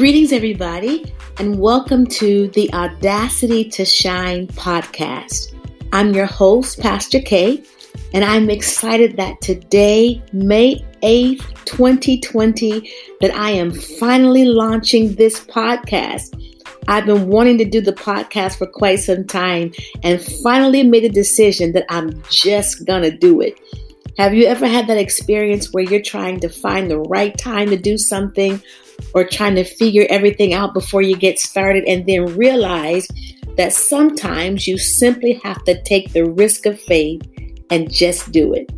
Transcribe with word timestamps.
Greetings, 0.00 0.32
everybody, 0.32 1.12
and 1.36 1.60
welcome 1.60 2.06
to 2.06 2.48
the 2.54 2.72
Audacity 2.72 3.68
to 3.68 3.84
Shine 3.84 4.46
podcast. 4.46 5.54
I'm 5.92 6.14
your 6.14 6.24
host, 6.24 6.80
Pastor 6.80 7.20
K, 7.20 7.62
and 8.14 8.24
I'm 8.24 8.48
excited 8.48 9.18
that 9.18 9.42
today, 9.42 10.22
May 10.32 10.82
8th, 11.02 11.44
2020, 11.66 12.90
that 13.20 13.34
I 13.34 13.50
am 13.50 13.72
finally 13.72 14.46
launching 14.46 15.16
this 15.16 15.38
podcast. 15.38 16.34
I've 16.88 17.04
been 17.04 17.28
wanting 17.28 17.58
to 17.58 17.66
do 17.66 17.82
the 17.82 17.92
podcast 17.92 18.56
for 18.56 18.66
quite 18.66 19.00
some 19.00 19.26
time 19.26 19.70
and 20.02 20.18
finally 20.42 20.82
made 20.82 21.04
a 21.04 21.10
decision 21.10 21.72
that 21.72 21.84
I'm 21.90 22.22
just 22.30 22.86
gonna 22.86 23.14
do 23.14 23.42
it. 23.42 23.60
Have 24.18 24.34
you 24.34 24.46
ever 24.46 24.66
had 24.66 24.86
that 24.88 24.98
experience 24.98 25.72
where 25.72 25.84
you're 25.84 26.02
trying 26.02 26.40
to 26.40 26.48
find 26.48 26.90
the 26.90 26.98
right 26.98 27.36
time 27.36 27.70
to 27.70 27.76
do 27.76 27.96
something 27.96 28.62
or 29.14 29.24
trying 29.24 29.54
to 29.54 29.64
figure 29.64 30.06
everything 30.10 30.52
out 30.52 30.74
before 30.74 31.02
you 31.02 31.16
get 31.16 31.38
started 31.38 31.84
and 31.84 32.06
then 32.06 32.36
realize 32.36 33.08
that 33.56 33.72
sometimes 33.72 34.66
you 34.66 34.78
simply 34.78 35.34
have 35.44 35.62
to 35.64 35.82
take 35.82 36.12
the 36.12 36.24
risk 36.24 36.66
of 36.66 36.80
faith 36.80 37.22
and 37.70 37.90
just 37.90 38.30
do 38.32 38.52
it. 38.52 38.70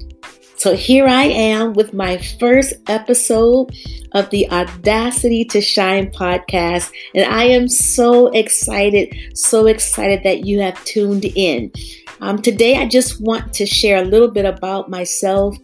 So 0.56 0.76
here 0.76 1.08
I 1.08 1.24
am 1.24 1.72
with 1.72 1.92
my 1.92 2.18
first 2.18 2.74
episode 2.86 3.74
of 4.12 4.30
the 4.30 4.48
Audacity 4.52 5.44
to 5.46 5.60
Shine 5.60 6.12
podcast. 6.12 6.92
And 7.16 7.24
I 7.24 7.44
am 7.44 7.66
so 7.66 8.28
excited, 8.28 9.36
so 9.36 9.66
excited 9.66 10.22
that 10.22 10.46
you 10.46 10.60
have 10.60 10.82
tuned 10.84 11.24
in. 11.24 11.72
Um, 12.22 12.40
today, 12.40 12.76
I 12.76 12.86
just 12.86 13.20
want 13.20 13.52
to 13.54 13.66
share 13.66 14.00
a 14.00 14.04
little 14.04 14.30
bit 14.30 14.44
about 14.44 14.88
myself 14.88 15.56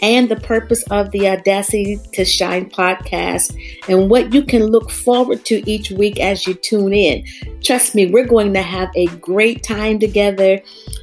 and 0.00 0.30
the 0.30 0.36
purpose 0.36 0.82
of 0.84 1.10
the 1.10 1.28
Audacity 1.28 2.00
to 2.14 2.24
Shine 2.24 2.70
podcast 2.70 3.54
and 3.90 4.08
what 4.08 4.32
you 4.32 4.42
can 4.42 4.64
look 4.64 4.90
forward 4.90 5.44
to 5.44 5.70
each 5.70 5.90
week 5.90 6.18
as 6.18 6.46
you 6.46 6.54
tune 6.54 6.94
in. 6.94 7.26
Trust 7.62 7.94
me, 7.94 8.06
we're 8.06 8.26
going 8.26 8.54
to 8.54 8.62
have 8.62 8.88
a 8.96 9.08
great 9.18 9.62
time 9.62 9.98
together, 9.98 10.58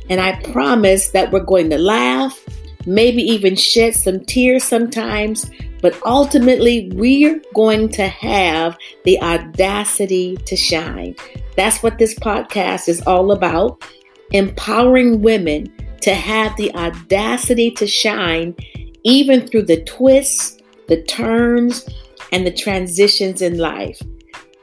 and 0.10 0.20
I 0.20 0.42
promise 0.42 1.10
that 1.10 1.32
we're 1.32 1.42
going 1.42 1.70
to 1.70 1.78
laugh, 1.78 2.44
maybe 2.88 3.22
even 3.22 3.56
shed 3.56 3.94
some 3.94 4.26
tears 4.26 4.64
sometimes, 4.64 5.52
but 5.84 5.96
ultimately, 6.04 6.90
we're 6.96 7.40
going 7.54 7.90
to 7.90 8.08
have 8.08 8.76
the 9.04 9.22
audacity 9.22 10.36
to 10.48 10.56
shine. 10.56 11.16
That's 11.56 11.84
what 11.84 12.00
this 12.00 12.16
podcast 12.16 12.90
is 12.90 13.04
all 13.04 13.32
about 13.32 13.84
empowering 14.32 15.22
women 15.22 15.72
to 16.02 16.14
have 16.14 16.56
the 16.58 16.74
audacity 16.76 17.72
to 17.72 17.88
shine 17.88 18.56
even 19.04 19.48
through 19.48 19.64
the 19.64 19.84
twists, 19.84 20.58
the 20.88 21.02
turns, 21.04 21.88
and 22.32 22.46
the 22.46 22.54
transitions 22.54 23.42
in 23.42 23.58
life. 23.58 24.02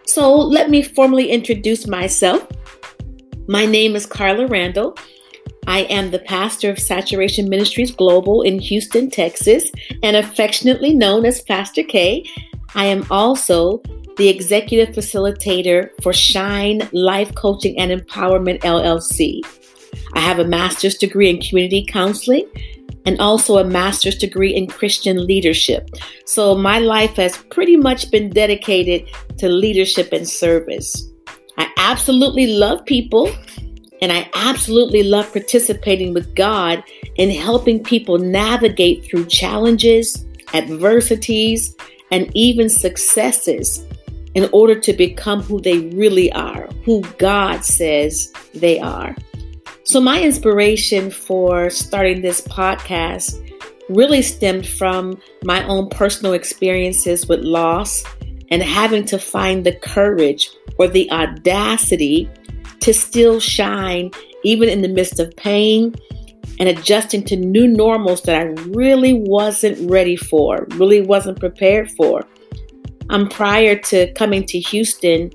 So, 0.07 0.35
let 0.35 0.69
me 0.69 0.83
formally 0.83 1.31
introduce 1.31 1.87
myself. 1.87 2.47
My 3.49 3.65
name 3.67 3.97
is 3.97 4.05
Karla 4.05 4.47
Randall. 4.47 4.97
I 5.67 5.81
am 5.83 6.11
the 6.11 6.19
pastor 6.19 6.71
of 6.71 6.79
Saturation 6.79 7.49
Ministries 7.49 7.93
Global 7.93 8.43
in 8.43 8.59
Houston, 8.59 9.11
Texas, 9.11 9.71
and 10.03 10.17
affectionately 10.17 10.93
known 10.93 11.25
as 11.25 11.41
Pastor 11.43 11.85
K. 11.85 12.25
I 12.75 12.87
am 12.87 13.07
also 13.11 13.83
the 14.17 14.29
executive 14.29 14.95
facilitator 14.95 15.91
for 16.03 16.13
Shine 16.13 16.89
Life 16.93 17.35
Coaching 17.35 17.79
and 17.79 17.91
Empowerment 17.91 18.61
LLC. 18.61 19.41
I 20.15 20.21
have 20.21 20.39
a 20.39 20.45
master's 20.45 20.97
degree 20.97 21.31
in 21.31 21.41
community 21.41 21.85
counseling 21.89 22.47
and 23.05 23.21
also 23.21 23.59
a 23.59 23.65
master's 23.65 24.17
degree 24.17 24.55
in 24.55 24.67
Christian 24.67 25.27
leadership. 25.27 25.91
So 26.27 26.55
my 26.55 26.79
life 26.79 27.17
has 27.17 27.37
pretty 27.51 27.77
much 27.77 28.11
been 28.11 28.31
dedicated 28.31 29.09
to 29.39 29.49
leadership 29.49 30.13
and 30.13 30.29
service. 30.29 31.09
I 31.59 31.69
absolutely 31.77 32.47
love 32.47 32.85
people 32.85 33.31
and 34.01 34.13
I 34.13 34.29
absolutely 34.35 35.05
love 35.05 35.33
participating 35.33 36.13
with 36.13 36.35
God 36.35 36.83
in 37.17 37.31
helping 37.31 37.83
people 37.83 38.19
navigate 38.19 39.05
through 39.05 39.27
challenges, 39.27 40.25
adversities, 40.55 41.75
and 42.11 42.31
even 42.35 42.69
successes 42.69 43.85
in 44.35 44.49
order 44.53 44.79
to 44.81 44.93
become 44.93 45.43
who 45.43 45.61
they 45.61 45.79
really 45.91 46.33
are, 46.33 46.69
who 46.85 47.03
God 47.19 47.65
says 47.65 48.33
they 48.55 48.79
are. 48.79 49.15
So, 49.85 50.01
my 50.01 50.23
inspiration 50.23 51.11
for 51.11 51.71
starting 51.71 52.23
this 52.23 52.41
podcast 52.41 53.39
really 53.89 54.23
stemmed 54.23 54.67
from 54.67 55.21
my 55.45 55.67
own 55.67 55.89
personal 55.89 56.33
experiences 56.33 57.29
with 57.29 57.41
loss 57.41 58.05
and 58.51 58.63
having 58.63 59.05
to 59.07 59.19
find 59.19 59.65
the 59.65 59.73
courage 59.73 60.51
or 60.79 60.89
the 60.89 61.11
audacity 61.11 62.31
to 62.81 62.95
still 62.95 63.41
shine 63.41 64.11
even 64.45 64.69
in 64.69 64.83
the 64.83 64.89
midst 64.89 65.21
of 65.21 65.35
pain 65.37 65.95
and 66.59 66.69
adjusting 66.69 67.25
to 67.25 67.37
new 67.37 67.67
normals 67.67 68.23
that 68.23 68.37
I 68.37 68.45
really 68.71 69.15
wasn't 69.15 69.91
ready 69.91 70.17
for, 70.17 70.67
really 70.73 71.01
wasn't 71.01 71.41
prepared 71.41 71.91
for. 71.93 72.25
Um, 73.11 73.29
prior 73.29 73.77
to 73.77 74.13
coming 74.15 74.45
to 74.47 74.59
Houston, 74.59 75.31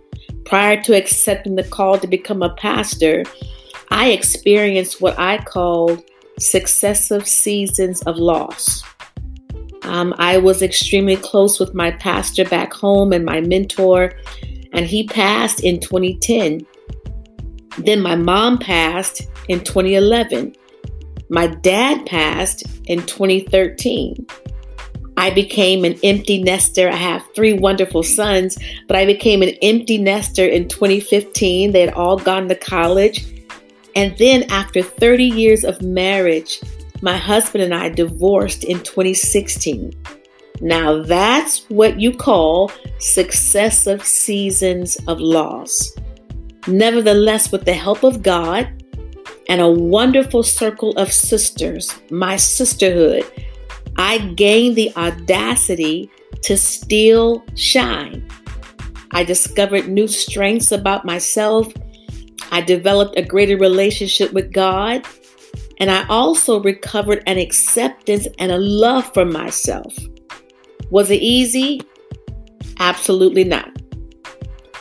prior 0.46 0.82
to 0.84 0.96
accepting 0.96 1.56
the 1.56 1.64
call 1.64 1.98
to 2.00 2.08
become 2.08 2.42
a 2.42 2.54
pastor, 2.56 3.24
I 3.92 4.10
experienced 4.10 5.02
what 5.02 5.18
I 5.20 5.38
called 5.38 6.04
successive 6.40 7.28
seasons 7.28 8.02
of 8.04 8.18
loss. 8.18 8.84
Um, 9.84 10.14
I 10.18 10.38
was 10.38 10.62
extremely 10.62 11.16
close 11.16 11.60
with 11.60 11.74
my 11.74 11.92
pastor 11.92 12.44
back 12.46 12.74
home 12.74 13.14
and 13.14 13.24
my 13.24 13.42
mentor, 13.42 14.14
and 14.74 14.86
he 14.86 15.08
passed 15.08 15.64
in 15.64 15.80
2010. 15.80 16.66
Then 17.78 18.02
my 18.02 18.16
mom 18.16 18.58
passed 18.58 19.22
in 19.48 19.64
2011. 19.64 20.56
My 21.30 21.48
dad 21.48 22.06
passed 22.06 22.64
in 22.86 23.04
2013. 23.04 24.28
I 25.18 25.32
became 25.32 25.84
an 25.84 26.00
empty 26.04 26.42
nester. 26.42 26.90
I 26.90 26.96
have 26.96 27.28
three 27.36 27.54
wonderful 27.54 28.04
sons, 28.04 28.58
but 28.88 28.96
I 28.96 29.06
became 29.06 29.42
an 29.42 29.56
empty 29.64 29.98
nester 29.98 30.46
in 30.46 30.68
2015. 30.68 31.72
They 31.72 31.82
had 31.82 31.94
all 31.94 32.18
gone 32.18 32.48
to 32.48 32.56
college. 32.56 33.26
And 33.96 34.16
then, 34.20 34.44
after 34.52 34.84
30 34.84 35.24
years 35.26 35.64
of 35.64 35.82
marriage, 35.82 36.62
my 37.02 37.18
husband 37.18 37.64
and 37.64 37.74
I 37.74 37.90
divorced 37.90 38.64
in 38.64 38.78
2016. 38.84 39.92
Now, 40.62 41.02
that's 41.02 41.68
what 41.70 42.00
you 42.00 42.16
call 42.16 42.72
successive 43.00 44.06
seasons 44.06 44.98
of 45.08 45.20
loss. 45.20 45.96
Nevertheless, 46.68 47.52
with 47.52 47.66
the 47.66 47.74
help 47.74 48.04
of 48.04 48.22
God 48.22 48.68
and 49.50 49.62
a 49.62 49.70
wonderful 49.70 50.44
circle 50.44 50.92
of 50.98 51.12
sisters, 51.12 51.96
my 52.12 52.36
sisterhood, 52.36 53.26
I 53.98 54.20
gained 54.36 54.76
the 54.76 54.96
audacity 54.96 56.10
to 56.44 56.58
still 56.58 57.44
shine. 57.56 58.28
I 59.12 59.24
discovered 59.24 59.88
new 59.88 60.08
strengths 60.08 60.72
about 60.72 61.06
myself 61.06 61.72
I 62.52 62.62
developed 62.62 63.18
a 63.18 63.24
greater 63.24 63.58
relationship 63.58 64.32
with 64.34 64.54
God, 64.54 65.06
and 65.80 65.92
I 65.92 66.08
also 66.08 66.62
recovered 66.62 67.24
an 67.28 67.38
acceptance 67.38 68.28
and 68.40 68.52
a 68.52 68.58
love 68.58 69.14
for 69.14 69.26
myself. 69.26 69.96
Was 70.90 71.12
it 71.12 71.22
easy? 71.22 71.82
Absolutely 72.80 73.44
not. 73.44 73.70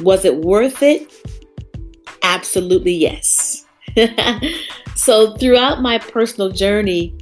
Was 0.00 0.25
it 0.25 0.37
worth 0.37 0.83
it? 0.83 1.12
Absolutely 2.22 2.94
yes. 2.94 3.65
so, 4.94 5.37
throughout 5.37 5.81
my 5.81 5.98
personal 5.98 6.50
journey, 6.50 7.16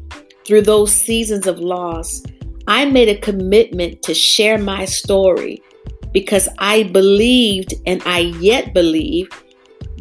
through 0.46 0.62
those 0.62 0.92
seasons 0.92 1.46
of 1.46 1.58
loss, 1.58 2.22
I 2.66 2.84
made 2.84 3.08
a 3.08 3.18
commitment 3.18 4.02
to 4.02 4.14
share 4.14 4.58
my 4.58 4.84
story 4.84 5.62
because 6.12 6.48
I 6.58 6.84
believed 6.84 7.74
and 7.86 8.02
I 8.06 8.20
yet 8.40 8.72
believe 8.72 9.28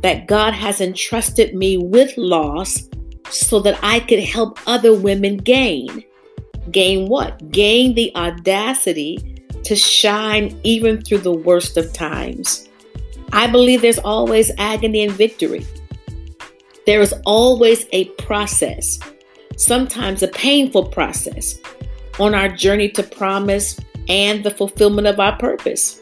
that 0.01 0.27
God 0.27 0.53
has 0.53 0.79
entrusted 0.79 1.55
me 1.55 1.77
with 1.77 2.15
loss 2.17 2.89
so 3.29 3.59
that 3.61 3.79
I 3.81 3.99
could 3.99 4.19
help 4.19 4.59
other 4.67 4.93
women 4.93 5.37
gain. 5.37 6.03
Gain 6.71 7.07
what? 7.07 7.51
Gain 7.51 7.95
the 7.95 8.15
audacity 8.15 9.43
to 9.63 9.75
shine 9.75 10.59
even 10.63 11.01
through 11.01 11.19
the 11.19 11.31
worst 11.31 11.77
of 11.77 11.91
times. 11.93 12.69
I 13.31 13.47
believe 13.47 13.81
there's 13.81 13.99
always 13.99 14.51
agony 14.57 15.03
and 15.03 15.11
victory. 15.11 15.65
There 16.85 17.01
is 17.01 17.13
always 17.25 17.87
a 17.91 18.05
process, 18.21 18.99
sometimes 19.57 20.23
a 20.23 20.27
painful 20.27 20.89
process, 20.89 21.59
on 22.19 22.35
our 22.35 22.49
journey 22.49 22.89
to 22.89 23.03
promise 23.03 23.79
and 24.07 24.43
the 24.43 24.51
fulfillment 24.51 25.07
of 25.07 25.19
our 25.19 25.37
purpose. 25.37 26.01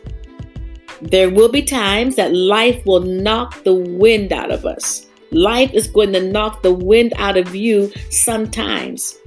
There 1.02 1.30
will 1.30 1.50
be 1.50 1.62
times 1.62 2.16
that 2.16 2.34
life 2.34 2.86
will 2.86 3.00
knock 3.00 3.64
the 3.64 3.74
wind 3.74 4.34
out 4.34 4.52
of 4.52 4.66
us. 4.66 5.08
Life 5.32 5.72
is 5.74 5.88
going 5.88 6.14
to 6.14 6.32
knock 6.32 6.62
the 6.62 6.74
wind 6.74 7.14
out 7.16 7.38
of 7.38 7.56
you 7.56 7.92
sometimes. 8.10 9.18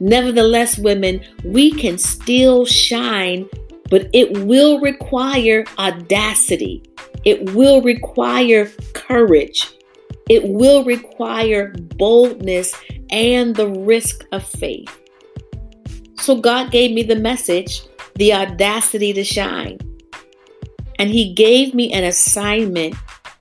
Nevertheless, 0.00 0.78
women, 0.78 1.24
we 1.44 1.70
can 1.70 1.96
still 1.96 2.66
shine 2.66 3.48
but 3.92 4.08
it 4.14 4.46
will 4.46 4.80
require 4.80 5.66
audacity. 5.78 6.82
It 7.26 7.52
will 7.52 7.82
require 7.82 8.72
courage. 8.94 9.70
It 10.32 10.48
will 10.48 10.82
require 10.82 11.74
boldness 11.98 12.74
and 13.10 13.54
the 13.54 13.68
risk 13.68 14.24
of 14.32 14.42
faith. 14.42 14.88
So 16.16 16.40
God 16.40 16.70
gave 16.70 16.92
me 16.92 17.02
the 17.02 17.16
message, 17.16 17.82
the 18.14 18.32
audacity 18.32 19.12
to 19.12 19.24
shine. 19.24 19.76
And 20.98 21.10
He 21.10 21.34
gave 21.34 21.74
me 21.74 21.92
an 21.92 22.04
assignment 22.04 22.94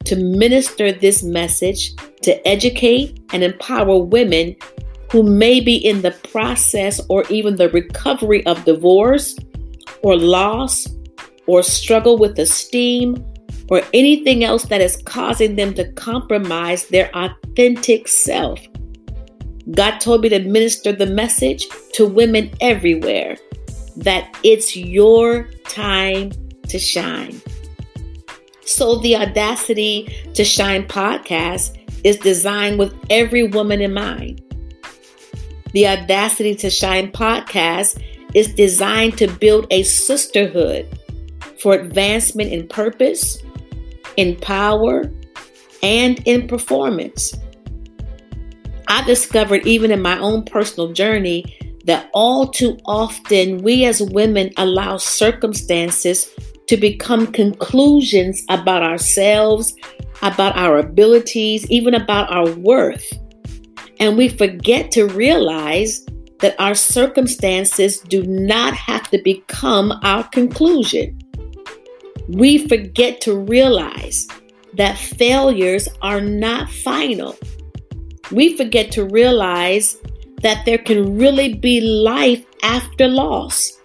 to 0.04 0.18
minister 0.18 0.92
this 0.92 1.24
message 1.24 1.96
to 2.24 2.46
educate 2.46 3.22
and 3.32 3.42
empower 3.42 3.98
women 3.98 4.54
who 5.14 5.24
may 5.24 5.62
be 5.62 5.78
in 5.78 6.02
the 6.02 6.12
process 6.12 7.00
or 7.08 7.24
even 7.30 7.56
the 7.56 7.70
recovery 7.70 8.46
of 8.46 8.66
divorce 8.66 9.38
or 10.04 10.18
loss 10.18 10.88
or 11.48 11.64
struggle 11.64 12.18
with 12.18 12.38
esteem 12.38 13.16
or 13.72 13.82
anything 13.94 14.44
else 14.44 14.66
that 14.66 14.82
is 14.82 15.02
causing 15.06 15.56
them 15.56 15.74
to 15.74 15.90
compromise 15.94 16.88
their 16.88 17.10
authentic 17.16 18.08
self. 18.08 18.60
God 19.72 20.00
told 20.00 20.22
me 20.22 20.30
to 20.30 20.40
minister 20.40 20.92
the 20.92 21.06
message 21.06 21.66
to 21.94 22.06
women 22.06 22.52
everywhere 22.60 23.38
that 23.96 24.38
it's 24.44 24.76
your 24.76 25.50
time 25.70 26.32
to 26.68 26.78
shine. 26.78 27.42
So, 28.66 28.98
the 28.98 29.16
Audacity 29.16 30.14
to 30.34 30.44
Shine 30.44 30.86
podcast 30.86 31.78
is 32.04 32.18
designed 32.18 32.78
with 32.78 32.94
every 33.10 33.48
woman 33.48 33.82
in 33.82 33.94
mind. 33.94 34.42
The 35.72 35.88
Audacity 35.88 36.56
to 36.56 36.70
Shine 36.70 37.12
podcast 37.12 38.04
is 38.34 38.54
designed 38.54 39.18
to 39.18 39.28
build 39.28 39.68
a 39.72 39.84
sisterhood 39.84 40.88
for 41.62 41.74
advancement 41.74 42.52
in 42.52 42.68
purpose, 42.68 43.42
in 44.18 44.36
power, 44.38 45.12
and 45.84 46.22
in 46.28 46.48
performance. 46.48 47.34
I 48.88 49.04
discovered, 49.06 49.66
even 49.66 49.92
in 49.92 50.02
my 50.02 50.20
own 50.20 50.44
personal 50.44 50.92
journey, 50.92 51.46
that 51.86 52.10
all 52.14 52.48
too 52.48 52.78
often 52.86 53.60
we 53.60 53.86
as 53.86 54.02
women 54.02 54.52
allow 54.58 54.98
circumstances 54.98 56.30
to 56.68 56.78
become 56.78 57.28
conclusions 57.28 58.44
about 58.50 58.84
ourselves, 58.84 59.74
about 60.22 60.56
our 60.56 60.78
abilities, 60.78 61.70
even 61.70 61.94
about 61.94 62.32
our 62.32 62.50
worth. 62.52 63.06
And 64.00 64.18
we 64.18 64.30
forget 64.30 64.92
to 64.92 65.08
realize 65.08 66.06
that 66.40 66.56
our 66.60 66.76
circumstances 66.76 68.00
do 68.00 68.24
not 68.24 68.74
have 68.74 69.10
to 69.12 69.22
become 69.24 69.94
our 70.04 70.28
conclusion. 70.30 71.21
We 72.32 72.68
forget 72.68 73.20
to 73.22 73.38
realize 73.38 74.28
that 74.76 74.98
failures 74.98 75.90
are 76.02 76.22
not 76.22 76.70
final. 76.70 77.38
We 78.32 78.56
forget 78.56 78.90
to 78.94 79.04
realize 79.06 79.98
that 80.42 80.66
there 80.66 80.78
can 80.78 81.18
really 81.18 81.56
be 81.56 81.82
life 81.82 82.46
after 82.64 83.10
loss, 83.10 83.78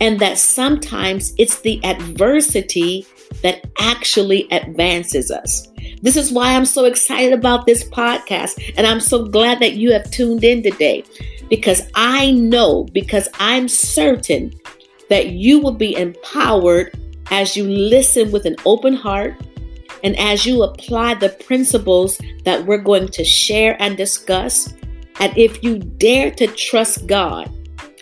and 0.00 0.18
that 0.20 0.38
sometimes 0.38 1.34
it's 1.36 1.60
the 1.60 1.84
adversity 1.84 3.06
that 3.42 3.66
actually 3.78 4.48
advances 4.50 5.30
us. 5.30 5.68
This 6.00 6.16
is 6.16 6.32
why 6.32 6.54
I'm 6.54 6.64
so 6.64 6.86
excited 6.86 7.34
about 7.34 7.66
this 7.66 7.84
podcast. 7.84 8.72
And 8.78 8.86
I'm 8.86 9.00
so 9.00 9.26
glad 9.26 9.60
that 9.60 9.74
you 9.74 9.92
have 9.92 10.10
tuned 10.10 10.42
in 10.42 10.62
today 10.62 11.04
because 11.50 11.82
I 11.94 12.30
know, 12.30 12.84
because 12.92 13.28
I'm 13.38 13.68
certain 13.68 14.54
that 15.10 15.30
you 15.30 15.60
will 15.60 15.74
be 15.74 15.94
empowered 15.96 16.98
as 17.30 17.56
you 17.56 17.64
listen 17.68 18.30
with 18.30 18.46
an 18.46 18.56
open 18.64 18.94
heart 18.94 19.40
and 20.04 20.16
as 20.18 20.46
you 20.46 20.62
apply 20.62 21.14
the 21.14 21.28
principles 21.28 22.20
that 22.44 22.64
we're 22.64 22.78
going 22.78 23.08
to 23.08 23.24
share 23.24 23.80
and 23.80 23.96
discuss. 23.96 24.74
And 25.20 25.36
if 25.36 25.62
you 25.62 25.78
dare 25.78 26.30
to 26.32 26.46
trust 26.46 27.06
God 27.06 27.50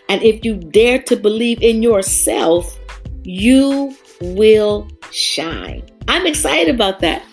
and 0.08 0.22
if 0.22 0.44
you 0.44 0.56
dare 0.56 1.00
to 1.02 1.16
believe 1.16 1.62
in 1.62 1.82
yourself, 1.82 2.78
you 3.24 3.96
will 4.20 4.88
shine. 5.10 5.82
I'm 6.08 6.26
excited 6.26 6.72
about 6.74 7.00
that. 7.00 7.24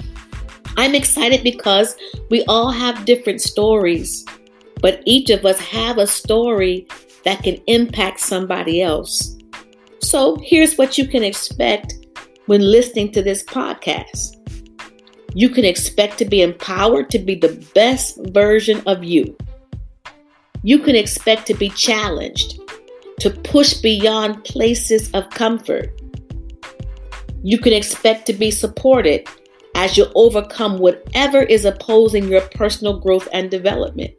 I'm 0.77 0.95
excited 0.95 1.43
because 1.43 1.95
we 2.29 2.43
all 2.45 2.71
have 2.71 3.05
different 3.05 3.41
stories, 3.41 4.25
but 4.81 5.03
each 5.05 5.29
of 5.29 5.45
us 5.45 5.59
have 5.59 5.99
a 5.99 6.07
story 6.07 6.87
that 7.25 7.43
can 7.43 7.55
impact 7.67 8.19
somebody 8.19 8.81
else. 8.81 9.37
So 10.03 10.37
here's 10.43 10.77
what 10.77 10.97
you 10.97 11.07
can 11.07 11.23
expect 11.23 11.93
when 12.47 12.59
listening 12.59 13.13
to 13.13 13.21
this 13.21 13.41
podcast. 13.41 14.35
You 15.33 15.47
can 15.47 15.63
expect 15.63 16.17
to 16.17 16.25
be 16.25 16.41
empowered 16.41 17.09
to 17.11 17.19
be 17.19 17.35
the 17.35 17.65
best 17.73 18.19
version 18.31 18.83
of 18.85 19.05
you. 19.05 19.35
You 20.61 20.79
can 20.79 20.97
expect 20.97 21.47
to 21.47 21.53
be 21.53 21.69
challenged, 21.69 22.59
to 23.19 23.29
push 23.29 23.75
beyond 23.75 24.43
places 24.43 25.09
of 25.11 25.29
comfort. 25.29 26.01
You 27.41 27.57
can 27.57 27.71
expect 27.71 28.25
to 28.25 28.33
be 28.33 28.51
supported 28.51 29.25
as 29.73 29.97
you 29.97 30.07
overcome 30.15 30.79
whatever 30.79 31.43
is 31.43 31.63
opposing 31.63 32.27
your 32.27 32.41
personal 32.41 32.99
growth 32.99 33.29
and 33.31 33.49
development. 33.49 34.11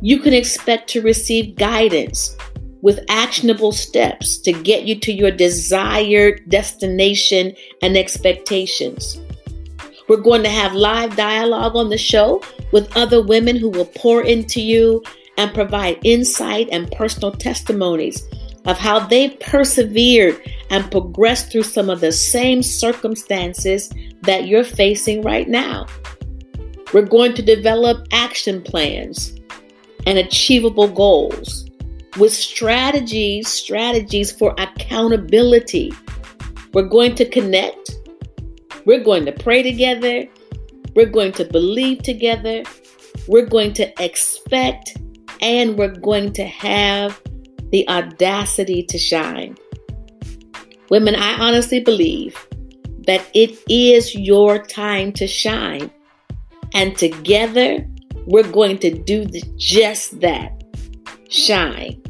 You 0.00 0.20
can 0.20 0.34
expect 0.34 0.88
to 0.90 1.02
receive 1.02 1.56
guidance 1.56 2.36
with 2.82 3.04
actionable 3.08 3.72
steps 3.72 4.38
to 4.38 4.52
get 4.52 4.84
you 4.84 4.98
to 5.00 5.12
your 5.12 5.30
desired 5.30 6.48
destination 6.48 7.54
and 7.82 7.96
expectations. 7.96 9.20
We're 10.08 10.16
going 10.16 10.42
to 10.42 10.48
have 10.48 10.74
live 10.74 11.16
dialogue 11.16 11.76
on 11.76 11.90
the 11.90 11.98
show 11.98 12.42
with 12.72 12.96
other 12.96 13.22
women 13.22 13.56
who 13.56 13.68
will 13.68 13.86
pour 13.96 14.22
into 14.22 14.60
you 14.60 15.02
and 15.36 15.52
provide 15.52 15.98
insight 16.02 16.68
and 16.72 16.90
personal 16.92 17.32
testimonies 17.32 18.22
of 18.64 18.78
how 18.78 19.00
they've 19.00 19.38
persevered 19.40 20.40
and 20.70 20.90
progressed 20.90 21.50
through 21.50 21.62
some 21.62 21.90
of 21.90 22.00
the 22.00 22.12
same 22.12 22.62
circumstances 22.62 23.90
that 24.22 24.46
you're 24.46 24.64
facing 24.64 25.22
right 25.22 25.48
now. 25.48 25.86
We're 26.92 27.02
going 27.02 27.34
to 27.34 27.42
develop 27.42 28.06
action 28.12 28.62
plans 28.62 29.34
and 30.06 30.18
achievable 30.18 30.88
goals 30.88 31.67
with 32.16 32.32
strategies, 32.32 33.48
strategies 33.48 34.32
for 34.32 34.54
accountability. 34.58 35.92
We're 36.72 36.88
going 36.88 37.14
to 37.16 37.28
connect. 37.28 37.92
We're 38.84 39.04
going 39.04 39.24
to 39.26 39.32
pray 39.32 39.62
together. 39.62 40.26
We're 40.94 41.06
going 41.06 41.32
to 41.32 41.44
believe 41.44 42.02
together. 42.02 42.62
We're 43.26 43.46
going 43.46 43.72
to 43.74 44.02
expect 44.02 44.96
and 45.40 45.76
we're 45.76 45.94
going 45.94 46.32
to 46.34 46.44
have 46.44 47.20
the 47.70 47.88
audacity 47.88 48.82
to 48.84 48.98
shine. 48.98 49.56
Women, 50.90 51.14
I 51.14 51.34
honestly 51.38 51.80
believe 51.80 52.46
that 53.06 53.26
it 53.34 53.58
is 53.68 54.14
your 54.14 54.58
time 54.58 55.12
to 55.12 55.26
shine. 55.26 55.90
And 56.74 56.96
together, 56.96 57.86
we're 58.26 58.50
going 58.50 58.78
to 58.78 58.90
do 58.90 59.26
just 59.56 60.20
that 60.20 60.57
shine. 61.28 62.02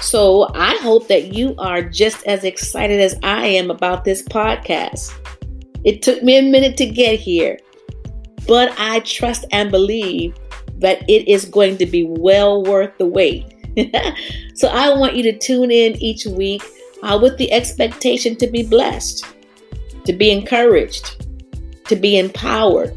So 0.00 0.50
I 0.54 0.76
hope 0.76 1.08
that 1.08 1.34
you 1.34 1.54
are 1.58 1.82
just 1.82 2.26
as 2.26 2.44
excited 2.44 3.00
as 3.00 3.18
I 3.22 3.46
am 3.46 3.70
about 3.70 4.04
this 4.04 4.22
podcast. 4.22 5.12
It 5.84 6.02
took 6.02 6.22
me 6.22 6.38
a 6.38 6.42
minute 6.42 6.76
to 6.78 6.86
get 6.86 7.20
here, 7.20 7.58
but 8.46 8.74
I 8.78 9.00
trust 9.00 9.44
and 9.52 9.70
believe 9.70 10.34
that 10.78 11.02
it 11.08 11.28
is 11.28 11.44
going 11.44 11.76
to 11.78 11.86
be 11.86 12.04
well 12.04 12.62
worth 12.62 12.96
the 12.98 13.06
wait. 13.06 13.54
so 14.54 14.68
I 14.68 14.94
want 14.94 15.16
you 15.16 15.22
to 15.24 15.38
tune 15.38 15.70
in 15.70 15.96
each 15.96 16.24
week 16.24 16.62
uh, 17.02 17.18
with 17.20 17.36
the 17.36 17.52
expectation 17.52 18.36
to 18.36 18.46
be 18.46 18.62
blessed, 18.62 19.26
to 20.04 20.12
be 20.12 20.30
encouraged, 20.30 21.26
to 21.86 21.96
be 21.96 22.18
empowered. 22.18 22.96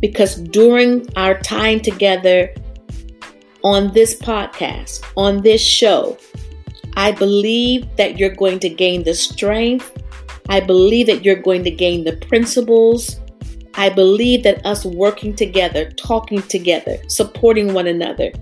Because 0.00 0.36
during 0.36 1.06
our 1.16 1.38
time 1.40 1.80
together 1.80 2.52
on 3.64 3.92
this 3.92 4.14
podcast, 4.18 5.04
on 5.16 5.42
this 5.42 5.60
show, 5.60 6.16
I 6.96 7.12
believe 7.12 7.88
that 7.96 8.18
you're 8.18 8.34
going 8.34 8.58
to 8.60 8.68
gain 8.68 9.04
the 9.04 9.14
strength. 9.14 9.90
I 10.48 10.60
believe 10.60 11.06
that 11.06 11.24
you're 11.24 11.40
going 11.40 11.64
to 11.64 11.70
gain 11.70 12.04
the 12.04 12.16
principles. 12.16 13.20
I 13.74 13.88
believe 13.88 14.42
that 14.42 14.64
us 14.66 14.84
working 14.84 15.34
together, 15.34 15.90
talking 15.92 16.42
together, 16.42 16.98
supporting 17.08 17.72
one 17.72 17.86
another, 17.86 18.32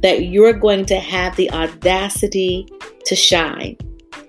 that 0.00 0.24
you're 0.24 0.52
going 0.52 0.86
to 0.86 0.98
have 0.98 1.36
the 1.36 1.50
audacity 1.52 2.66
to 3.04 3.14
shine. 3.14 3.76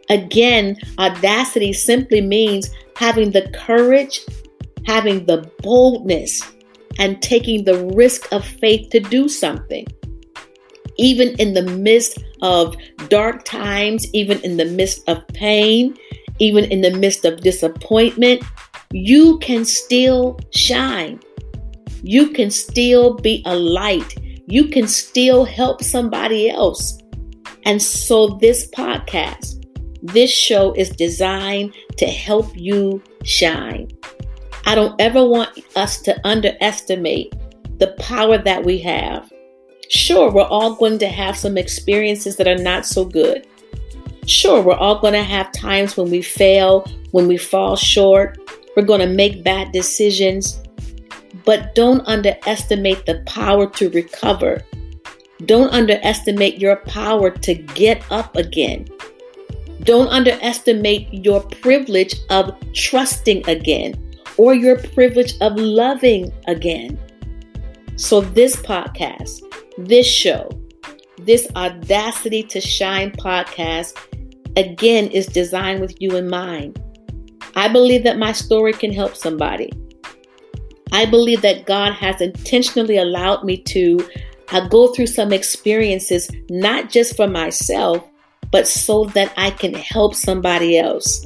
Again, 0.09 0.77
audacity 0.99 1.73
simply 1.73 2.21
means 2.21 2.69
having 2.95 3.31
the 3.31 3.49
courage, 3.53 4.21
having 4.85 5.25
the 5.25 5.49
boldness, 5.63 6.43
and 6.99 7.21
taking 7.21 7.63
the 7.63 7.85
risk 7.95 8.31
of 8.31 8.45
faith 8.45 8.89
to 8.91 8.99
do 8.99 9.29
something. 9.29 9.87
Even 10.97 11.29
in 11.39 11.53
the 11.53 11.63
midst 11.63 12.23
of 12.41 12.75
dark 13.09 13.43
times, 13.43 14.07
even 14.13 14.39
in 14.41 14.57
the 14.57 14.65
midst 14.65 15.07
of 15.07 15.27
pain, 15.29 15.95
even 16.39 16.65
in 16.65 16.81
the 16.81 16.91
midst 16.91 17.25
of 17.25 17.41
disappointment, 17.41 18.43
you 18.91 19.37
can 19.39 19.63
still 19.65 20.39
shine. 20.51 21.19
You 22.03 22.29
can 22.29 22.49
still 22.49 23.15
be 23.15 23.43
a 23.45 23.55
light. 23.55 24.15
You 24.47 24.67
can 24.67 24.87
still 24.87 25.45
help 25.45 25.83
somebody 25.83 26.49
else. 26.49 26.97
And 27.63 27.81
so, 27.81 28.39
this 28.41 28.69
podcast, 28.71 29.63
this 30.01 30.31
show 30.31 30.73
is 30.73 30.89
designed 30.89 31.75
to 31.97 32.07
help 32.07 32.57
you 32.57 33.03
shine. 33.23 33.89
I 34.65 34.75
don't 34.75 34.99
ever 34.99 35.23
want 35.23 35.59
us 35.75 36.01
to 36.01 36.19
underestimate 36.27 37.33
the 37.77 37.95
power 37.99 38.37
that 38.39 38.63
we 38.63 38.79
have. 38.79 39.31
Sure, 39.91 40.31
we're 40.31 40.43
all 40.43 40.75
going 40.75 40.97
to 40.99 41.07
have 41.09 41.35
some 41.35 41.57
experiences 41.57 42.37
that 42.37 42.47
are 42.47 42.57
not 42.57 42.85
so 42.85 43.03
good. 43.03 43.45
Sure, 44.25 44.61
we're 44.61 44.73
all 44.73 45.01
going 45.01 45.11
to 45.13 45.21
have 45.21 45.51
times 45.51 45.97
when 45.97 46.09
we 46.09 46.21
fail, 46.21 46.89
when 47.11 47.27
we 47.27 47.35
fall 47.35 47.75
short. 47.75 48.37
We're 48.73 48.85
going 48.85 49.01
to 49.01 49.13
make 49.13 49.43
bad 49.43 49.73
decisions. 49.73 50.61
But 51.43 51.75
don't 51.75 52.07
underestimate 52.07 53.05
the 53.05 53.21
power 53.25 53.69
to 53.71 53.89
recover. 53.89 54.61
Don't 55.43 55.73
underestimate 55.73 56.57
your 56.57 56.77
power 56.77 57.29
to 57.29 57.53
get 57.53 58.01
up 58.13 58.37
again. 58.37 58.87
Don't 59.83 60.07
underestimate 60.07 61.13
your 61.13 61.41
privilege 61.41 62.15
of 62.29 62.55
trusting 62.73 63.45
again 63.49 64.15
or 64.37 64.53
your 64.53 64.77
privilege 64.77 65.33
of 65.41 65.57
loving 65.57 66.31
again. 66.47 66.97
So, 67.97 68.21
this 68.21 68.55
podcast, 68.55 69.41
this 69.87 70.07
show, 70.07 70.49
this 71.19 71.47
Audacity 71.55 72.43
to 72.43 72.61
Shine 72.61 73.11
podcast, 73.11 73.97
again, 74.57 75.07
is 75.07 75.25
designed 75.27 75.81
with 75.81 75.99
you 76.01 76.15
in 76.15 76.29
mind. 76.29 76.81
I 77.55 77.67
believe 77.67 78.03
that 78.03 78.17
my 78.17 78.31
story 78.31 78.73
can 78.73 78.93
help 78.93 79.15
somebody. 79.15 79.71
I 80.91 81.05
believe 81.05 81.41
that 81.41 81.65
God 81.65 81.93
has 81.93 82.21
intentionally 82.21 82.97
allowed 82.97 83.43
me 83.43 83.57
to 83.57 84.07
uh, 84.51 84.67
go 84.67 84.93
through 84.93 85.07
some 85.07 85.31
experiences, 85.31 86.29
not 86.49 86.89
just 86.89 87.15
for 87.15 87.27
myself, 87.27 88.03
but 88.51 88.67
so 88.67 89.05
that 89.05 89.33
I 89.37 89.51
can 89.51 89.73
help 89.73 90.15
somebody 90.15 90.77
else. 90.77 91.25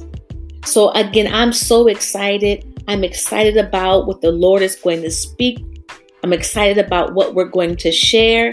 So, 0.64 0.90
again, 0.92 1.32
I'm 1.32 1.52
so 1.52 1.88
excited. 1.88 2.82
I'm 2.88 3.02
excited 3.02 3.56
about 3.56 4.06
what 4.06 4.20
the 4.20 4.30
Lord 4.30 4.62
is 4.62 4.76
going 4.76 5.02
to 5.02 5.10
speak. 5.10 5.75
I'm 6.26 6.32
excited 6.32 6.84
about 6.84 7.14
what 7.14 7.36
we're 7.36 7.44
going 7.44 7.76
to 7.76 7.92
share. 7.92 8.50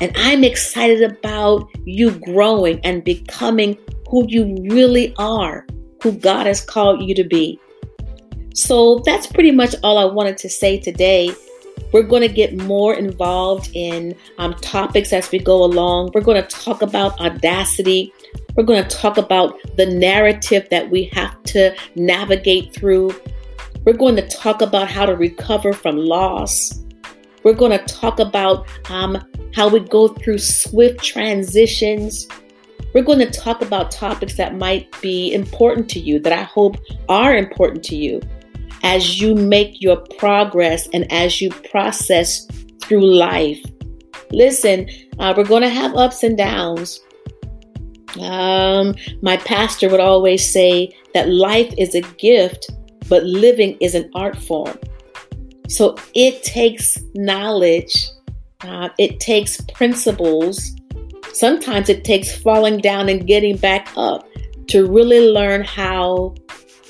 And 0.00 0.12
I'm 0.16 0.44
excited 0.44 1.02
about 1.02 1.68
you 1.84 2.12
growing 2.12 2.78
and 2.84 3.02
becoming 3.02 3.76
who 4.08 4.24
you 4.28 4.56
really 4.70 5.12
are, 5.18 5.66
who 6.00 6.12
God 6.12 6.46
has 6.46 6.60
called 6.60 7.02
you 7.02 7.16
to 7.16 7.24
be. 7.24 7.58
So 8.54 9.02
that's 9.04 9.26
pretty 9.26 9.50
much 9.50 9.74
all 9.82 9.98
I 9.98 10.04
wanted 10.04 10.36
to 10.38 10.48
say 10.48 10.78
today. 10.78 11.34
We're 11.92 12.04
going 12.04 12.22
to 12.22 12.32
get 12.32 12.56
more 12.56 12.94
involved 12.94 13.72
in 13.74 14.14
um, 14.38 14.54
topics 14.54 15.12
as 15.12 15.28
we 15.32 15.40
go 15.40 15.64
along. 15.64 16.12
We're 16.14 16.20
going 16.20 16.40
to 16.40 16.48
talk 16.48 16.82
about 16.82 17.18
audacity. 17.18 18.12
We're 18.54 18.62
going 18.62 18.84
to 18.84 18.88
talk 18.88 19.18
about 19.18 19.58
the 19.76 19.86
narrative 19.86 20.68
that 20.70 20.88
we 20.88 21.06
have 21.14 21.42
to 21.44 21.74
navigate 21.96 22.72
through. 22.72 23.12
We're 23.84 23.94
going 23.94 24.14
to 24.14 24.28
talk 24.28 24.62
about 24.62 24.88
how 24.88 25.04
to 25.04 25.16
recover 25.16 25.72
from 25.72 25.96
loss. 25.96 26.78
We're 27.44 27.54
going 27.54 27.72
to 27.72 27.84
talk 27.84 28.18
about 28.18 28.66
um, 28.90 29.22
how 29.54 29.68
we 29.68 29.80
go 29.80 30.08
through 30.08 30.38
swift 30.38 31.02
transitions. 31.02 32.26
We're 32.94 33.04
going 33.04 33.18
to 33.18 33.30
talk 33.30 33.62
about 33.62 33.90
topics 33.90 34.36
that 34.36 34.56
might 34.56 34.88
be 35.00 35.32
important 35.32 35.88
to 35.90 36.00
you, 36.00 36.18
that 36.20 36.32
I 36.32 36.42
hope 36.42 36.76
are 37.08 37.36
important 37.36 37.84
to 37.84 37.96
you 37.96 38.20
as 38.82 39.20
you 39.20 39.34
make 39.34 39.80
your 39.80 39.96
progress 40.18 40.88
and 40.92 41.10
as 41.12 41.40
you 41.40 41.50
process 41.50 42.46
through 42.80 43.04
life. 43.04 43.62
Listen, 44.30 44.88
uh, 45.18 45.34
we're 45.36 45.44
going 45.44 45.62
to 45.62 45.68
have 45.68 45.94
ups 45.96 46.22
and 46.22 46.36
downs. 46.36 47.00
Um, 48.20 48.94
my 49.22 49.36
pastor 49.36 49.88
would 49.88 50.00
always 50.00 50.50
say 50.50 50.94
that 51.14 51.28
life 51.28 51.72
is 51.78 51.94
a 51.94 52.00
gift, 52.18 52.70
but 53.08 53.22
living 53.24 53.76
is 53.80 53.94
an 53.94 54.10
art 54.14 54.36
form. 54.36 54.78
So 55.68 55.96
it 56.14 56.42
takes 56.42 56.98
knowledge, 57.14 57.94
uh, 58.62 58.88
it 58.98 59.20
takes 59.20 59.60
principles. 59.74 60.74
Sometimes 61.32 61.88
it 61.88 62.04
takes 62.04 62.36
falling 62.36 62.78
down 62.78 63.08
and 63.08 63.26
getting 63.26 63.56
back 63.56 63.92
up 63.96 64.26
to 64.68 64.86
really 64.86 65.30
learn 65.30 65.62
how 65.62 66.34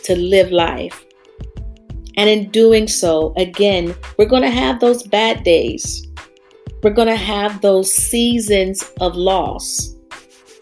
to 0.04 0.16
live 0.16 0.50
life. 0.50 1.04
And 2.16 2.28
in 2.28 2.50
doing 2.50 2.88
so, 2.88 3.34
again, 3.36 3.94
we're 4.16 4.26
going 4.26 4.42
to 4.42 4.50
have 4.50 4.80
those 4.80 5.02
bad 5.02 5.44
days. 5.44 6.06
We're 6.82 6.94
going 6.94 7.08
to 7.08 7.16
have 7.16 7.60
those 7.60 7.92
seasons 7.92 8.82
of 9.00 9.16
loss. 9.16 9.94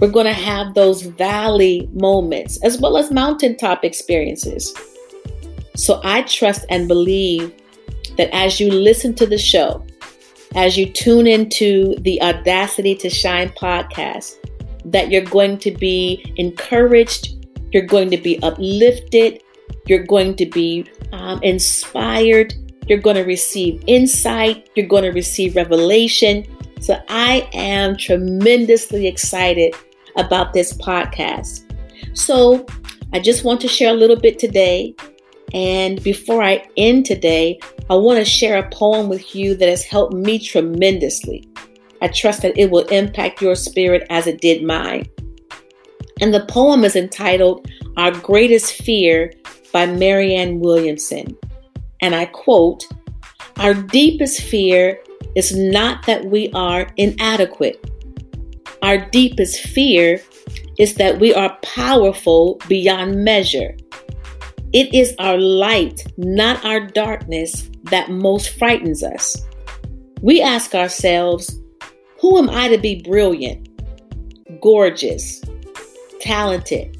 We're 0.00 0.10
going 0.10 0.26
to 0.26 0.32
have 0.32 0.74
those 0.74 1.02
valley 1.02 1.88
moments 1.92 2.62
as 2.62 2.78
well 2.78 2.96
as 2.96 3.10
mountaintop 3.10 3.84
experiences. 3.84 4.74
So 5.76 6.00
I 6.04 6.22
trust 6.22 6.66
and 6.68 6.88
believe 6.88 7.54
that 8.16 8.34
as 8.34 8.60
you 8.60 8.70
listen 8.70 9.14
to 9.14 9.26
the 9.26 9.38
show, 9.38 9.84
as 10.54 10.76
you 10.76 10.86
tune 10.90 11.26
into 11.26 11.94
the 12.00 12.20
Audacity 12.22 12.94
to 12.96 13.10
Shine 13.10 13.50
podcast, 13.50 14.34
that 14.84 15.10
you're 15.10 15.24
going 15.24 15.58
to 15.58 15.70
be 15.70 16.32
encouraged, 16.36 17.44
you're 17.72 17.86
going 17.86 18.10
to 18.10 18.16
be 18.16 18.40
uplifted, 18.42 19.42
you're 19.86 20.04
going 20.04 20.34
to 20.36 20.46
be 20.46 20.86
um, 21.12 21.40
inspired. 21.42 22.54
You're 22.88 22.98
going 22.98 23.16
to 23.16 23.24
receive 23.24 23.82
insight. 23.86 24.68
You're 24.74 24.86
going 24.86 25.04
to 25.04 25.10
receive 25.10 25.56
revelation. 25.56 26.46
So 26.80 26.96
I 27.08 27.48
am 27.52 27.96
tremendously 27.96 29.06
excited 29.06 29.74
about 30.16 30.52
this 30.52 30.72
podcast. 30.72 31.64
So 32.16 32.66
I 33.12 33.20
just 33.20 33.44
want 33.44 33.60
to 33.62 33.68
share 33.68 33.90
a 33.90 33.96
little 33.96 34.16
bit 34.16 34.38
today. 34.38 34.94
And 35.54 36.02
before 36.02 36.42
I 36.42 36.66
end 36.76 37.06
today, 37.06 37.60
I 37.88 37.94
want 37.94 38.18
to 38.18 38.24
share 38.24 38.58
a 38.58 38.68
poem 38.70 39.08
with 39.08 39.34
you 39.34 39.54
that 39.56 39.68
has 39.68 39.84
helped 39.84 40.14
me 40.14 40.38
tremendously. 40.38 41.48
I 42.02 42.08
trust 42.08 42.42
that 42.42 42.58
it 42.58 42.70
will 42.70 42.86
impact 42.86 43.40
your 43.40 43.54
spirit 43.54 44.06
as 44.10 44.26
it 44.26 44.40
did 44.40 44.64
mine. 44.64 45.08
And 46.20 46.32
the 46.32 46.46
poem 46.46 46.84
is 46.84 46.96
entitled 46.96 47.70
Our 47.96 48.10
Greatest 48.10 48.82
Fear 48.82 49.32
by 49.72 49.86
Marianne 49.86 50.60
Williamson. 50.60 51.36
And 52.00 52.14
I 52.14 52.26
quote 52.26 52.86
Our 53.58 53.74
deepest 53.74 54.42
fear 54.42 54.98
is 55.34 55.56
not 55.56 56.06
that 56.06 56.24
we 56.24 56.50
are 56.52 56.88
inadequate. 56.96 57.90
Our 58.82 58.98
deepest 58.98 59.60
fear 59.60 60.20
is 60.78 60.94
that 60.94 61.18
we 61.18 61.34
are 61.34 61.56
powerful 61.62 62.60
beyond 62.68 63.24
measure. 63.24 63.76
It 64.76 64.92
is 64.92 65.14
our 65.18 65.38
light, 65.38 66.06
not 66.18 66.62
our 66.62 66.80
darkness, 66.80 67.70
that 67.84 68.10
most 68.10 68.50
frightens 68.58 69.02
us. 69.02 69.42
We 70.20 70.42
ask 70.42 70.74
ourselves, 70.74 71.58
who 72.20 72.36
am 72.36 72.50
I 72.50 72.68
to 72.68 72.76
be 72.76 73.00
brilliant, 73.00 73.70
gorgeous, 74.60 75.40
talented, 76.20 76.98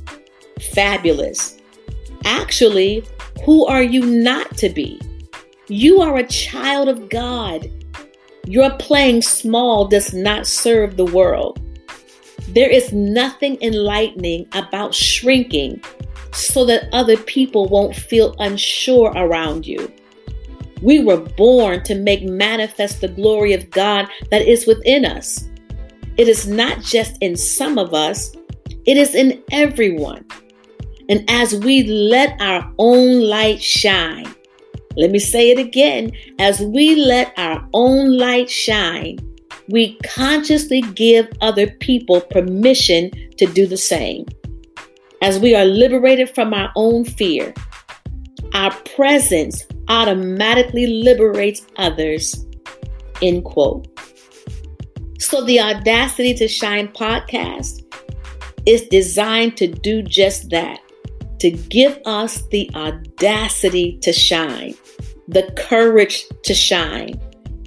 fabulous, 0.73 1.59
Actually, 2.25 3.05
who 3.45 3.67
are 3.67 3.83
you 3.83 4.07
not 4.07 4.57
to 4.57 4.71
be? 4.71 4.99
You 5.69 6.01
are 6.01 6.17
a 6.17 6.27
child 6.27 6.89
of 6.89 7.11
God. 7.11 7.71
Your 8.47 8.71
playing 8.79 9.21
small 9.21 9.87
does 9.87 10.15
not 10.15 10.47
serve 10.47 10.97
the 10.97 11.05
world. 11.05 11.61
There 12.49 12.71
is 12.71 12.93
nothing 12.93 13.59
enlightening 13.61 14.49
about 14.53 14.95
shrinking 14.95 15.83
so 16.37 16.65
that 16.67 16.89
other 16.93 17.17
people 17.17 17.67
won't 17.67 17.95
feel 17.95 18.35
unsure 18.39 19.13
around 19.17 19.67
you. 19.67 19.91
We 20.83 21.03
were 21.03 21.17
born 21.17 21.83
to 21.85 21.95
make 21.95 22.23
manifest 22.23 23.01
the 23.01 23.09
glory 23.09 23.55
of 23.55 23.71
God 23.71 24.09
that 24.31 24.43
is 24.43 24.67
within 24.67 25.05
us. 25.05 25.49
It 26.17 26.29
is 26.29 26.47
not 26.47 26.83
just 26.83 27.17
in 27.21 27.37
some 27.37 27.79
of 27.79 27.95
us, 27.95 28.35
it 28.85 28.97
is 28.97 29.15
in 29.15 29.43
everyone. 29.53 30.25
And 31.09 31.29
as 31.29 31.55
we 31.55 31.85
let 31.85 32.41
our 32.41 32.71
own 32.79 33.23
light 33.23 33.63
shine, 33.63 34.27
let 34.97 35.11
me 35.11 35.19
say 35.19 35.51
it 35.51 35.59
again 35.59 36.13
as 36.39 36.61
we 36.61 36.97
let 36.97 37.33
our 37.39 37.67
own 37.73 38.17
light 38.17 38.51
shine, 38.51 39.19
we 39.69 39.99
consciously 40.05 40.81
give 40.81 41.29
other 41.41 41.67
people 41.67 42.21
permission 42.21 43.11
to 43.37 43.47
do 43.47 43.67
the 43.67 43.77
same. 43.77 44.27
As 45.27 45.41
we 45.41 45.57
are 45.57 45.65
liberated 45.65 46.33
from 46.33 46.55
our 46.55 46.71
own 46.77 47.05
fear, 47.05 47.53
our 48.55 48.73
presence 48.95 49.67
automatically 49.89 50.87
liberates 51.03 51.67
others. 51.79 52.47
End 53.21 53.45
quote. 53.45 53.89
So, 55.19 55.45
the 55.45 55.59
Audacity 55.61 56.33
to 56.35 56.47
Shine 56.47 56.87
podcast 56.87 57.83
is 58.67 58.83
designed 58.83 59.57
to 59.57 59.67
do 59.67 60.01
just 60.01 60.49
that 60.51 60.79
to 61.41 61.51
give 61.51 61.99
us 62.07 62.47
the 62.53 62.71
audacity 62.77 63.99
to 64.03 64.13
shine, 64.13 64.75
the 65.27 65.53
courage 65.57 66.25
to 66.45 66.55
shine, 66.55 67.21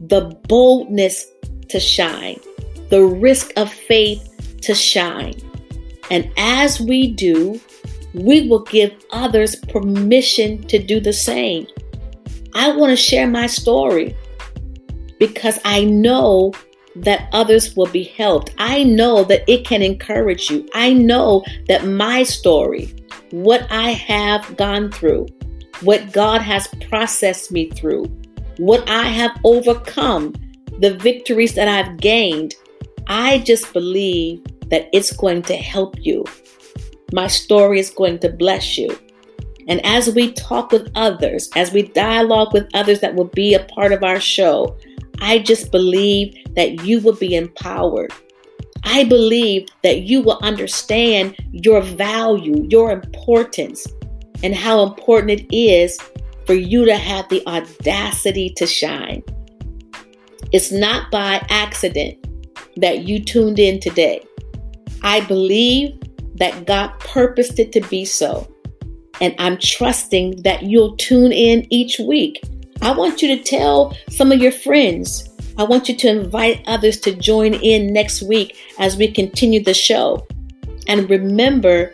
the 0.03 0.33
boldness 0.47 1.25
to 1.67 1.81
shine, 1.81 2.39
the 2.87 3.03
risk 3.03 3.51
of 3.57 3.69
faith 3.69 4.61
to 4.61 4.73
shine. 4.73 5.35
And 6.09 6.31
as 6.37 6.79
we 6.79 7.11
do, 7.11 7.59
we 8.13 8.47
will 8.47 8.63
give 8.63 8.93
others 9.11 9.55
permission 9.55 10.63
to 10.63 10.79
do 10.79 10.99
the 10.99 11.13
same. 11.13 11.67
I 12.53 12.71
want 12.75 12.91
to 12.91 12.95
share 12.95 13.27
my 13.27 13.47
story 13.47 14.15
because 15.19 15.59
I 15.65 15.83
know 15.83 16.53
that 16.95 17.29
others 17.31 17.75
will 17.75 17.87
be 17.87 18.03
helped. 18.03 18.53
I 18.57 18.83
know 18.83 19.23
that 19.25 19.43
it 19.47 19.65
can 19.65 19.81
encourage 19.81 20.49
you. 20.49 20.67
I 20.73 20.93
know 20.93 21.43
that 21.67 21.85
my 21.85 22.23
story, 22.23 22.93
what 23.31 23.67
I 23.69 23.91
have 23.91 24.57
gone 24.57 24.91
through, 24.91 25.27
what 25.81 26.11
God 26.11 26.41
has 26.41 26.67
processed 26.89 27.51
me 27.51 27.69
through, 27.69 28.05
what 28.57 28.89
I 28.89 29.03
have 29.03 29.39
overcome, 29.43 30.33
the 30.79 30.97
victories 30.97 31.53
that 31.55 31.67
I've 31.67 31.97
gained, 31.97 32.55
I 33.09 33.39
just 33.39 33.73
believe 33.73 34.43
that 34.67 34.87
it's 34.93 35.11
going 35.11 35.41
to 35.43 35.55
help 35.55 35.95
you. 35.99 36.25
My 37.11 37.25
story 37.25 37.79
is 37.79 37.89
going 37.89 38.19
to 38.19 38.29
bless 38.29 38.77
you. 38.77 38.95
And 39.67 39.83
as 39.83 40.13
we 40.13 40.31
talk 40.33 40.71
with 40.71 40.91
others, 40.93 41.49
as 41.55 41.73
we 41.73 41.83
dialogue 41.83 42.53
with 42.53 42.69
others 42.75 42.99
that 43.01 43.15
will 43.15 43.25
be 43.25 43.55
a 43.55 43.63
part 43.63 43.93
of 43.93 44.03
our 44.03 44.19
show, 44.19 44.77
I 45.21 45.39
just 45.39 45.71
believe 45.71 46.37
that 46.55 46.85
you 46.85 46.99
will 46.99 47.15
be 47.15 47.35
empowered. 47.35 48.13
I 48.83 49.05
believe 49.05 49.67
that 49.81 50.01
you 50.01 50.21
will 50.21 50.39
understand 50.43 51.35
your 51.51 51.81
value, 51.81 52.67
your 52.69 52.91
importance, 52.91 53.87
and 54.43 54.53
how 54.53 54.83
important 54.83 55.31
it 55.31 55.55
is 55.55 55.99
for 56.45 56.53
you 56.53 56.85
to 56.85 56.95
have 56.95 57.27
the 57.29 57.45
audacity 57.47 58.51
to 58.57 58.67
shine. 58.67 59.23
It's 60.51 60.71
not 60.71 61.11
by 61.11 61.43
accident 61.49 62.23
that 62.81 63.07
you 63.07 63.23
tuned 63.23 63.59
in 63.59 63.79
today. 63.79 64.23
I 65.01 65.21
believe 65.21 65.99
that 66.35 66.65
God 66.65 66.97
purposed 66.99 67.59
it 67.59 67.71
to 67.73 67.81
be 67.81 68.05
so. 68.05 68.47
And 69.21 69.35
I'm 69.37 69.57
trusting 69.57 70.43
that 70.43 70.63
you'll 70.63 70.95
tune 70.95 71.31
in 71.31 71.67
each 71.69 71.99
week. 71.99 72.41
I 72.81 72.91
want 72.91 73.21
you 73.21 73.35
to 73.35 73.43
tell 73.43 73.95
some 74.09 74.31
of 74.31 74.39
your 74.39 74.51
friends. 74.51 75.29
I 75.57 75.63
want 75.63 75.89
you 75.89 75.95
to 75.97 76.07
invite 76.07 76.63
others 76.67 76.99
to 77.01 77.13
join 77.13 77.53
in 77.53 77.91
next 77.91 78.21
week 78.21 78.57
as 78.79 78.95
we 78.95 79.11
continue 79.11 79.61
the 79.61 79.73
show. 79.73 80.25
And 80.87 81.09
remember, 81.09 81.91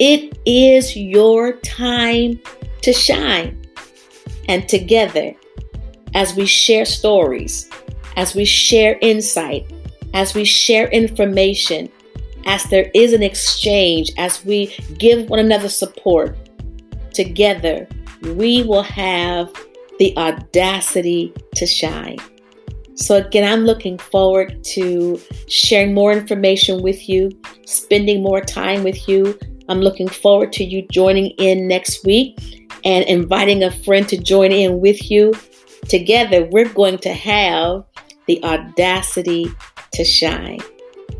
it 0.00 0.36
is 0.44 0.96
your 0.96 1.52
time 1.58 2.40
to 2.82 2.92
shine. 2.92 3.60
And 4.48 4.68
together, 4.68 5.32
as 6.14 6.34
we 6.34 6.46
share 6.46 6.84
stories, 6.84 7.70
as 8.16 8.34
we 8.34 8.44
share 8.44 8.98
insight, 9.00 9.70
as 10.14 10.32
we 10.32 10.44
share 10.44 10.88
information, 10.88 11.90
as 12.46 12.64
there 12.64 12.90
is 12.94 13.12
an 13.12 13.22
exchange, 13.22 14.12
as 14.16 14.44
we 14.44 14.74
give 14.98 15.28
one 15.28 15.40
another 15.40 15.68
support, 15.68 16.38
together 17.12 17.86
we 18.22 18.62
will 18.62 18.82
have 18.82 19.52
the 19.98 20.16
audacity 20.16 21.32
to 21.54 21.66
shine. 21.66 22.18
So, 22.94 23.16
again, 23.16 23.50
I'm 23.50 23.64
looking 23.64 23.98
forward 23.98 24.62
to 24.64 25.20
sharing 25.48 25.94
more 25.94 26.12
information 26.12 26.80
with 26.80 27.08
you, 27.08 27.30
spending 27.66 28.22
more 28.22 28.40
time 28.40 28.84
with 28.84 29.08
you. 29.08 29.38
I'm 29.68 29.80
looking 29.80 30.08
forward 30.08 30.52
to 30.54 30.64
you 30.64 30.86
joining 30.92 31.30
in 31.32 31.66
next 31.66 32.04
week 32.04 32.68
and 32.84 33.04
inviting 33.06 33.64
a 33.64 33.70
friend 33.70 34.08
to 34.08 34.16
join 34.16 34.52
in 34.52 34.80
with 34.80 35.10
you. 35.10 35.32
Together, 35.88 36.46
we're 36.46 36.68
going 36.68 36.98
to 36.98 37.12
have 37.12 37.84
the 38.26 38.42
audacity 38.44 39.52
to 39.94 40.04
shine. 40.04 40.60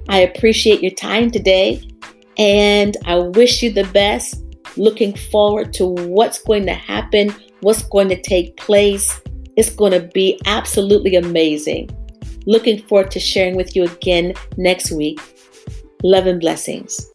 I 0.09 0.21
appreciate 0.21 0.83
your 0.83 0.93
time 0.93 1.31
today 1.31 1.83
and 2.39 2.97
I 3.07 3.17
wish 3.17 3.63
you 3.63 3.73
the 3.73 3.85
best. 3.85 4.43
Looking 4.77 5.15
forward 5.15 5.73
to 5.75 5.87
what's 5.87 6.43
going 6.43 6.67
to 6.67 6.75
happen, 6.75 7.35
what's 7.61 7.83
going 7.85 8.09
to 8.09 8.21
take 8.21 8.57
place. 8.57 9.21
It's 9.57 9.71
going 9.71 9.93
to 9.93 10.09
be 10.13 10.41
absolutely 10.47 11.15
amazing. 11.15 11.91
Looking 12.47 12.83
forward 12.83 13.11
to 13.13 13.21
sharing 13.21 13.57
with 13.57 13.77
you 13.77 13.85
again 13.85 14.35
next 14.57 14.91
week. 14.91 15.21
Love 16.03 16.27
and 16.27 16.41
blessings. 16.41 17.11